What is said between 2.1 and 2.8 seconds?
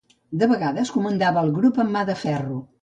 de ferro.